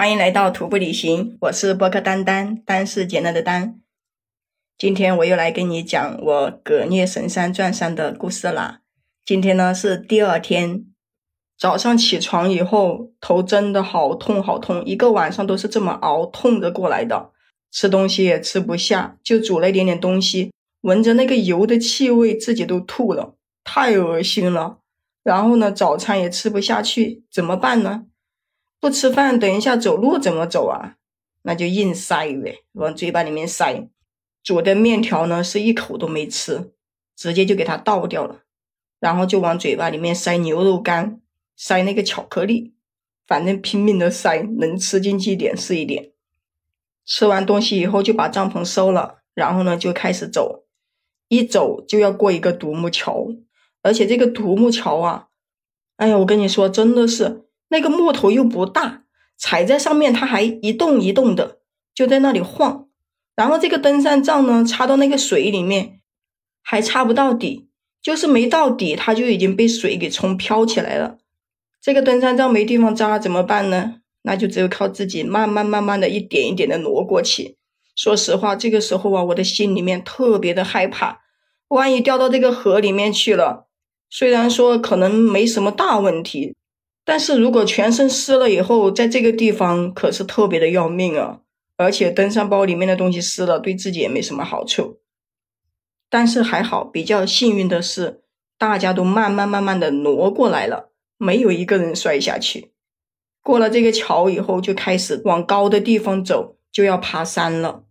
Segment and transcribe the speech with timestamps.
[0.00, 3.82] 欢迎来到徒步旅行，我是播客丹丹，丹是简单的丹。
[4.78, 8.80] 今天我又来跟你讲我隔虐神山转山的故事啦。
[9.26, 10.86] 今天呢是第二天，
[11.58, 17.32] 早上起床以后，头真的好痛好痛，一个晚上都是这么熬痛着过来的，
[17.70, 24.78] 吃东西也吃不下，就煮了一点点东西，闻着那个油的气味，自己都吐了，太恶心了。
[25.22, 28.06] 然后呢，早餐也吃不下去，怎么办呢？
[28.80, 30.96] 不吃饭，等一下走路怎么走啊？
[31.42, 33.86] 那就硬塞呗，往嘴巴里面塞。
[34.42, 36.72] 煮的面条呢，是一口都没吃，
[37.14, 38.40] 直接就给它倒掉了。
[38.98, 41.20] 然后就往嘴巴里面塞牛肉干，
[41.56, 42.74] 塞那个巧克力，
[43.26, 46.12] 反正拼命的塞，能吃进去一点是一点。
[47.04, 50.64] 吃完东西以后，就把帐篷收了，然后呢就开始走。
[51.28, 53.28] 一走就要过一个独木桥，
[53.82, 55.28] 而且这个独木桥啊，
[55.96, 57.46] 哎呀，我跟你说，真的是。
[57.70, 59.04] 那个木头又不大，
[59.38, 61.60] 踩在上面它还一动一动的，
[61.94, 62.88] 就在那里晃。
[63.34, 66.00] 然后这个登山杖呢，插到那个水里面，
[66.62, 67.70] 还插不到底，
[68.02, 71.16] 就是没到底，它就已经被水给冲飘起来了。
[71.80, 73.94] 这个登山杖没地方扎怎么办呢？
[74.22, 77.56] 那就只有靠自己慢慢慢慢的一点一点的挪过去。
[77.96, 81.20] 说实话，这个时候啊，我的心里面特别的害怕，
[81.68, 83.68] 万一掉到这个河里面去了，
[84.10, 86.56] 虽然说可能没什么大问题。
[87.10, 91.40] 但是如果全身湿了以后，在这个地方可是特别的要命啊！
[91.76, 95.00] 而且登山包里面的东西湿了，对自己也没什么好处。
[96.08, 98.22] 但是还好，比较幸运的是，
[98.56, 102.70] 大家都慢慢慢慢的挪过来了，没有一个人摔下去。
[103.42, 107.82] 过了这个桥以后，就开始往高的地方走，就要爬山了。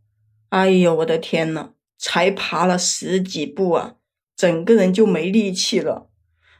[0.47, 3.95] 哎呦，我的天呐，才爬了十几步啊，
[4.37, 6.08] 整个人就没力气了。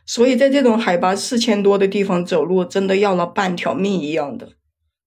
[0.09, 4.53] 所以在这种海拔四千多的地方走路，真的要了半条命一样的，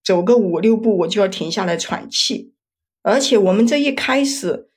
[0.05, 2.55] 走个五六步我就要停下来喘气。
[3.03, 4.69] 而且我们这一开始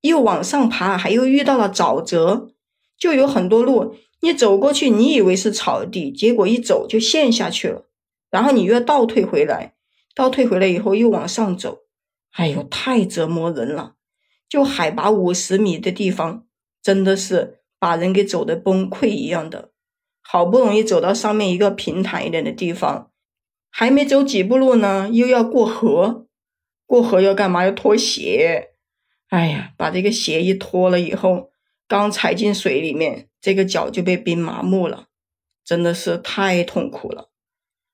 [0.00, 2.54] 又往上爬，还又遇到了沼泽，
[2.98, 7.84] 就有很多路你走过去，你以为是草地，结果一走就陷下去了。
[8.30, 9.74] 然后你又要倒退回来，
[10.14, 11.80] 倒退回来以后又往上走，
[12.32, 13.96] 哎呦，太折磨人了！
[14.48, 16.46] 就海拔五十米的地方，
[16.82, 17.58] 真的是。
[17.78, 19.70] 把人给走的崩溃一样的，
[20.22, 23.10] 好不容易走到上面一个平坦一点的地方，
[23.70, 26.26] 还没走几步路呢，又要过河，
[26.86, 27.64] 过河要干嘛？
[27.64, 28.70] 要脱鞋。
[29.28, 31.50] 哎呀，把这个鞋一脱了以后，
[31.86, 35.08] 刚踩进水里面，这个脚就被冰麻木了，
[35.64, 37.28] 真的是太痛苦了。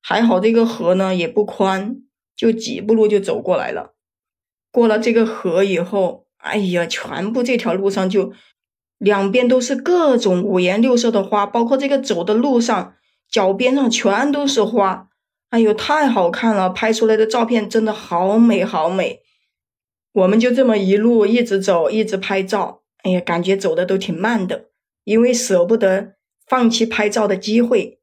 [0.00, 1.96] 还好这个河呢也不宽，
[2.36, 3.94] 就几步路就走过来了。
[4.70, 8.32] 过了这个河以后，哎呀，全部这条路上就。
[9.02, 12.94] 两边都是各种五颜六色的花，包括这个走的路上，
[13.28, 15.08] 脚边上全都是花，
[15.50, 16.70] 哎呦，太好看了！
[16.70, 19.22] 拍出来的照片真的好美好美。
[20.12, 24.66] 我们就这么一路一直走，一直拍照，哎呀，感觉走的都挺慢的，
[25.02, 26.12] 因为舍不得
[26.46, 27.98] 放弃拍照的机会。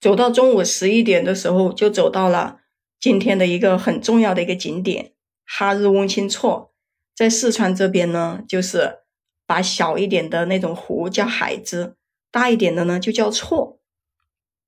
[0.00, 2.60] 走到中午十一点的时候，就走到了
[2.98, 5.12] 今天的一个很重要的一个景点——
[5.44, 6.72] 哈日翁清措，
[7.14, 9.00] 在四川这边呢，就是。
[9.46, 11.96] 把小一点的那种湖叫海子，
[12.30, 13.78] 大一点的呢就叫错。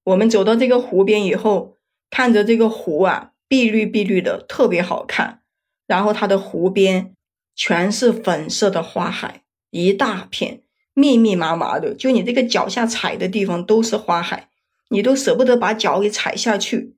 [0.05, 1.77] 我们走到这个湖边以后，
[2.09, 5.43] 看着这个湖啊，碧绿碧绿的，特别好看。
[5.87, 7.15] 然后它的湖边
[7.55, 10.63] 全是粉色的花海，一大片，
[10.95, 14.49] 密密麻麻的，就你这个脚下踩的地方都是花海，
[14.91, 16.95] 你都舍不得把脚给踩下去。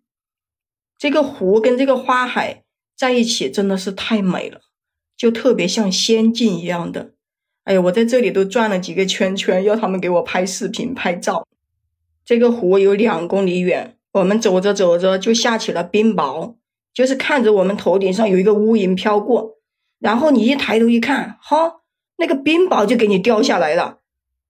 [0.99, 2.65] 这个湖跟这个花海
[2.95, 4.61] 在一起真的是太美了，
[5.17, 7.15] 就特别像仙境一样的。
[7.71, 11.47] 哎，我在这里都转了几个圈圈，要他们给我拍视频、拍照。
[12.25, 16.57] 这个湖有两公里远，我们走着走着就下起了冰雹，
[16.93, 19.59] 就是看着我们头顶上有一个乌云飘过，
[20.01, 21.83] 然后你一抬头一看，哈，
[22.17, 24.01] 那个冰雹就给你掉下来了。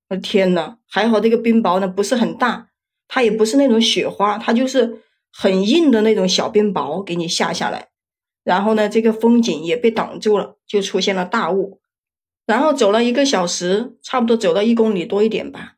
[0.08, 2.68] 我的天呐，还好这个冰雹呢不是很大，
[3.06, 7.88] 它也不是那种雪花，它就是很硬的那种小冰雹给你下下来。
[8.42, 11.80] 然后呢，这个风景也被挡住了，就出现了大雾。
[12.50, 15.76] 然后走了一个小时，差不多走到一公里多一点吧，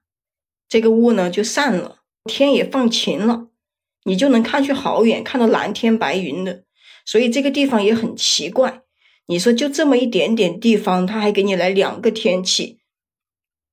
[0.70, 3.48] 这个雾呢就散了，天也放晴了，
[4.04, 6.64] 你就能看去好远，看到蓝天白云的。
[7.04, 8.80] 所以这个地方也很奇怪，
[9.26, 12.78] 你说就这么一点点地方，他还给你来两个天气。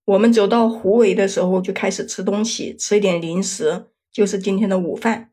[0.04, 5.31] 我们走到湖尾的时候就开始吃东西，吃一点零食，就是今天的午饭。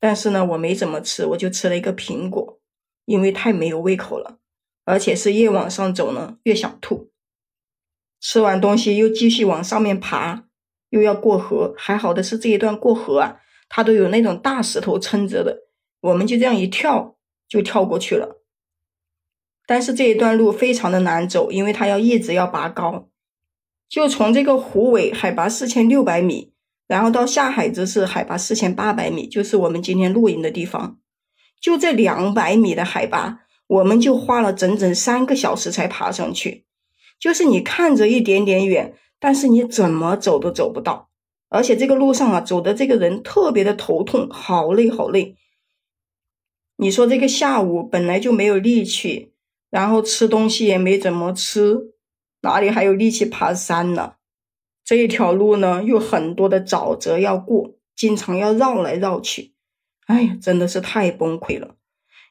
[0.00, 2.58] 但是呢，我没怎么吃，我就吃了一个苹果，
[3.04, 4.38] 因为太没有胃口了。
[4.84, 7.10] 而且是越往上走呢，越想吐。
[8.20, 10.44] 吃完东西又继续往上面爬，
[10.90, 11.74] 又要过河。
[11.76, 15.64] 还好的是这一段过河啊，它都有那种大石头撑着的，
[16.00, 17.16] 我们就这样一跳
[17.48, 18.42] 就跳过去了。
[19.66, 23.08] 但是这一段路非常的难走，因为它要一直要拔高，
[23.88, 26.52] 就从这个湖尾海拔四千六百米，
[26.86, 30.98] 然后到下海子是海拔四千八百米，就是我们今天露营的地方，
[31.60, 36.64] 就这两百米的海拔，我们就花了整整三个小时才爬上去。
[37.18, 41.10] 就是你看着一点点远，但是你怎么走都走不到，
[41.48, 45.36] 而且这个路上啊，走的这个人特别的头痛，好累好累。
[46.76, 49.30] 你说这个下午本来就没有力气。
[49.70, 51.94] 然后吃东西也没怎么吃，
[52.42, 54.16] 哪里还有力气爬山呢？
[54.84, 59.54] 这一条路呢，有很多的沼泽要过，经常要绕来绕去。
[60.04, 61.76] 哎呀，真的是太崩溃了。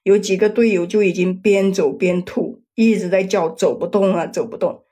[0.04, 4.84] 有几个队友就已经边走边吐，一直在叫走不动啊，走不动。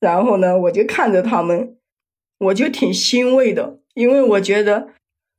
[0.00, 1.76] 然后呢，我就看着他们，
[2.38, 4.88] 我就挺欣慰的，因为我觉得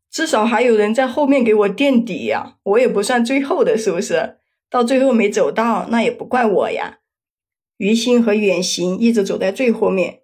[0.09, 4.37] 至少还有人在后面给我垫底呀，我也不算最后的，是不是？
[4.69, 6.99] 到最后没走到，那也不怪我呀。
[7.77, 10.21] 于心和远行一直走在最后面，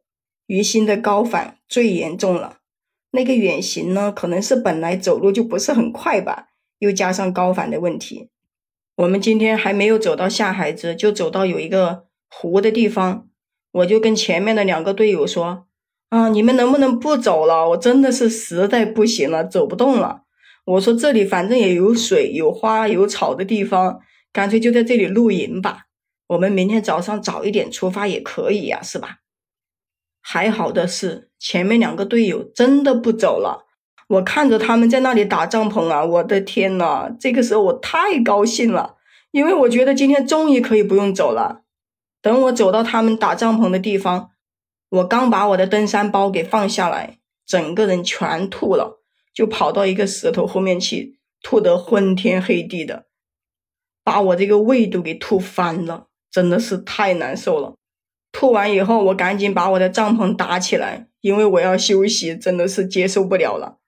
[0.48, 2.60] 于心的高反最严重了。
[3.12, 6.48] 那个远行呢，可能是本来走路就不是很快吧，
[6.80, 8.30] 又加上高反的问题。
[8.96, 13.28] 我们今天还没有走到下海子，就走到有一个湖的地方，
[13.72, 15.68] 我就跟前面的两个队友说
[16.10, 17.70] ：“啊，你们能不能不走了？
[17.70, 20.22] 我真的是实在不行了，走不动了。”
[20.66, 24.00] 我说：“这里反正也有水、有花、有草的地方。”
[24.32, 25.86] 干脆就在这里露营吧，
[26.26, 29.18] 我们明天早上早一点出发也可以呀，是吧？
[30.22, 33.63] 还好的是前面两个队友真的不走了，
[34.14, 38.98] 我看着他们在那里打帐篷啊，我的天呐，这个时候我太高兴了，
[39.32, 41.62] 因为我觉得今天终于可以不用走了。
[42.22, 44.30] 等我走到他们打帐篷的地方，
[44.90, 49.02] 我刚把我的登山包给放下来，整个人全吐了，
[49.34, 53.06] 就跑到一个石头后面去，吐得昏天黑地的。
[54.04, 57.74] 把我这个胃都给吐翻了，真的是太难受了。
[58.32, 63.80] 吐完以后，我赶紧把我的帐篷搭起来，因为我要休息，真的是接受不了了。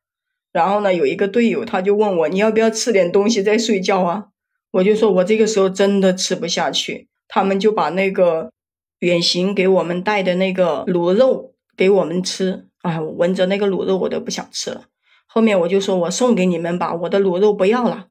[0.56, 4.28] 然后呢，有一个队友他就问我，你要不要吃点东西再睡觉啊？
[4.72, 7.10] 我就说我这个时候真的吃不下去。
[7.28, 8.54] 他们就把那个
[9.00, 14.86] 远行给我们带的那个卤肉给我们吃，哎，闻着那个卤肉我都不想吃了。
[15.26, 18.08] 后面我就说我送给你们吧，我的卤肉不要了。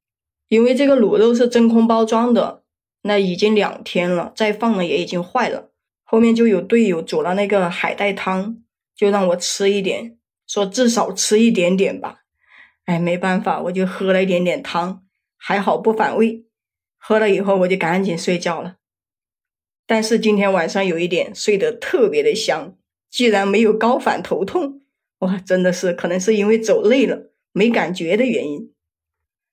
[0.49, 2.61] 因为这个卤肉是真空包装的，
[3.05, 5.71] 那已经两天了，再放了也已经坏了。
[6.03, 8.59] 后面就有队友煮了那个海带汤，
[8.95, 12.24] 就让我吃一点，说至少吃一点点吧。
[12.85, 15.03] 哎，没办法，我就喝了一点点汤，
[15.37, 16.45] 还好不反胃。
[16.99, 18.77] 喝了以后我就赶紧睡觉了。
[19.87, 22.75] 但是今天晚上有一点睡得特别的香，
[23.11, 24.81] 居然没有高反头痛，
[25.19, 28.71] 哇，真的是可能是因为走累了没感觉的原因。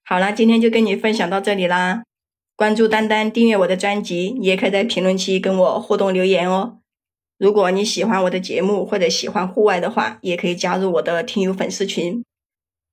[0.04, 2.04] 好了，今天就跟你分享到这里啦。
[2.56, 6.80] 关注丹丹，订阅我的专辑，你也可以在评论区跟我互动留言哦。
[7.38, 12.24] 如果你喜欢我的节目或者喜欢户外的话，也可以加入我的听友粉丝群，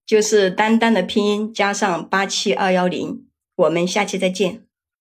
[0.08, 3.26] 就是丹丹的拼音加上八七二幺零。
[3.56, 4.67] 我们下期再见。